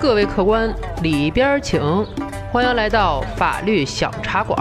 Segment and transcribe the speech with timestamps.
[0.00, 1.80] 各位客官里边请，
[2.52, 4.56] 欢迎来到法律小茶馆。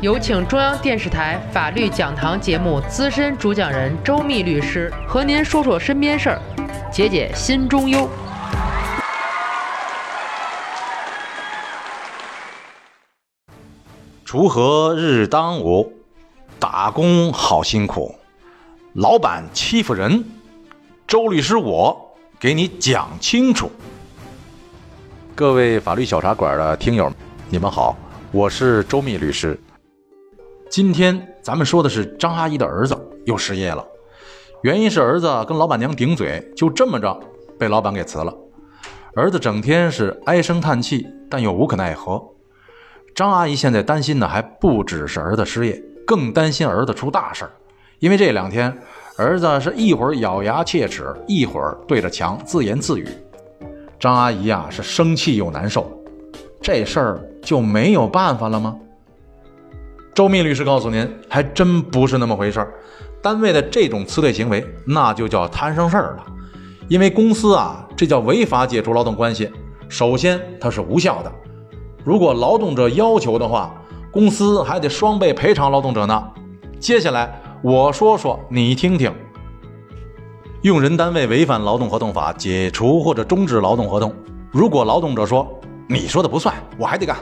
[0.00, 6.40] 有请中央电视台法律讲堂节目资深主讲人周密律师和您说说身边事儿，
[6.92, 8.08] 解解心中忧。
[14.24, 15.92] 锄禾日当午，
[16.60, 18.14] 打工好辛苦，
[18.92, 20.24] 老板欺负人，
[21.08, 23.72] 周律师我给你讲清楚。
[25.38, 27.08] 各位法律小茶馆的听友，
[27.48, 27.96] 你们好，
[28.32, 29.56] 我是周密律师。
[30.68, 33.86] 今天咱们说的是张阿姨的儿子又失业了，
[34.62, 37.16] 原因是儿子跟老板娘顶嘴，就这么着
[37.56, 38.36] 被老板给辞了。
[39.14, 42.20] 儿子整天是唉声叹气，但又无可奈何。
[43.14, 47.52] 张阿姨现在担心的还不只是儿子失业，更担心儿子出大事儿。
[48.00, 48.76] 因为这两天
[49.16, 53.06] 儿子是一会儿咬牙切齿，一会儿对着墙自言自语。
[53.98, 55.90] 张阿姨呀是生气又难受，
[56.60, 58.76] 这事儿就没有办法了吗？
[60.14, 62.72] 周密律师告诉您，还真不是那么回事儿。
[63.20, 66.26] 单位的这种辞退行为，那就叫摊上事儿了。
[66.88, 69.50] 因为公司啊，这叫违法解除劳动关系。
[69.88, 71.32] 首先，它是无效的。
[72.04, 73.74] 如果劳动者要求的话，
[74.10, 76.30] 公司还得双倍赔偿劳动者呢。
[76.78, 79.12] 接下来我说说，你听听。
[80.62, 84.12] 用人单位违反劳动合同法解除或者终止劳动合同，
[84.50, 85.48] 如果劳动者说
[85.88, 87.16] 你说的不算，我还得干，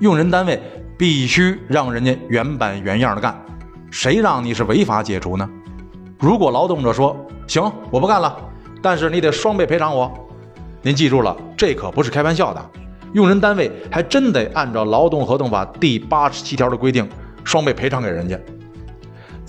[0.00, 0.60] 用人单位。
[1.00, 3.34] 必须让人家原版原样的干，
[3.90, 5.48] 谁让你是违法解除呢？
[6.18, 8.36] 如果劳动者说行，我不干了，
[8.82, 10.12] 但是你得双倍赔偿我。
[10.82, 12.62] 您记住了，这可不是开玩笑的，
[13.14, 17.08] 用人单位还真得按照劳动合同法第八十七条的规定，
[17.44, 18.38] 双倍赔偿给人家。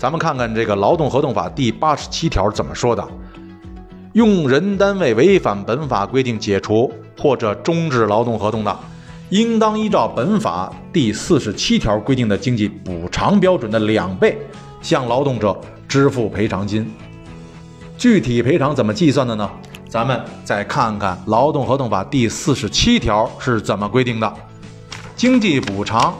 [0.02, 3.08] 咱们看看这个劳动合同法第八十七条怎么说的：
[4.14, 8.76] 用人单位违反本法规定解除或者终止劳动合同的。
[9.30, 14.36] 应当依照本法第四十七条规定的经济补偿标准的两倍，
[14.80, 16.92] 向劳动者支付赔偿金。
[17.96, 19.48] 具体赔偿怎么计算的呢？
[19.88, 24.34] 咱们再看看劳动合同法第四十七条是怎么规定的：
[25.14, 26.12] 经济补偿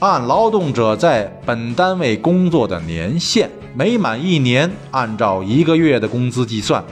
[0.00, 6.82] 按劳动者在本单位工作的年限，每满一年按照一个月的工资计算；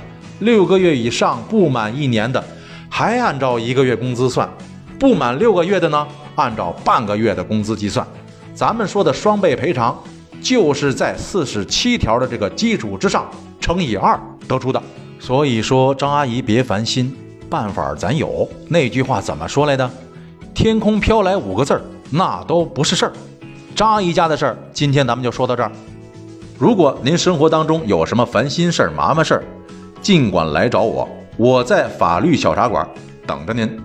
[0.40, 2.44] 六个月以上不满一年的，
[2.90, 4.46] 还按照一个月工资算。
[4.98, 8.06] 不满六个月的呢，按照半个月的工资计算。
[8.52, 9.98] 咱们说的双倍赔偿，
[10.42, 13.26] 就是在四十七条的这个基础之上
[13.58, 14.82] 乘以二得出的。
[15.18, 17.16] 所以说，张阿姨别烦心，
[17.48, 18.46] 办法咱有。
[18.68, 19.90] 那句话怎么说来的？
[20.52, 21.80] 天空飘来五个字儿，
[22.10, 23.12] 那都不是事儿。
[23.74, 25.70] 张阿姨家的事儿，今天咱们就说到这儿。
[26.58, 29.44] 如果您生活当中有什么烦心事儿、麻烦事儿，
[30.00, 32.86] 尽管来找我，我在法律小茶馆
[33.26, 33.80] 等着您。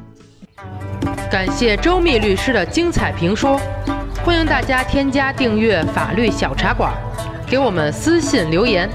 [1.30, 3.60] 感谢周密律师的精彩评说，
[4.24, 6.92] 欢迎大家添加订阅法律小茶馆，
[7.48, 8.90] 给我们私信留言，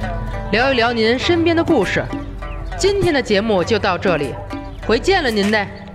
[0.50, 2.04] 聊一聊您身边的故事。
[2.76, 4.34] 今天的节目就到这里，
[4.86, 5.87] 回见了您嘞。